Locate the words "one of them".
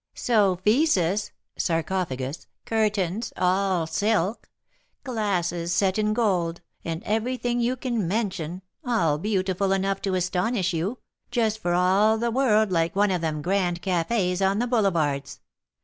12.95-13.43